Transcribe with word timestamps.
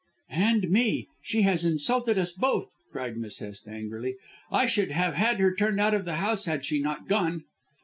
"And 0.33 0.71
me. 0.71 1.09
She 1.21 1.43
has 1.43 1.63
insulted 1.63 2.17
us 2.17 2.31
both," 2.33 2.71
cried 2.91 3.17
Miss 3.17 3.37
Hest 3.37 3.67
angrily. 3.67 4.15
"I 4.51 4.65
should 4.65 4.89
have 4.89 5.13
had 5.13 5.37
her 5.39 5.53
turned 5.53 5.79
out 5.79 5.93
of 5.93 6.05
the 6.05 6.15
house 6.15 6.45
had 6.45 6.65
she 6.65 6.79
not 6.81 7.07
gone." 7.07 7.43